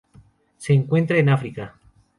Se 0.57 0.73
encuentran 0.73 1.19
en 1.19 1.29
África. 1.29 1.75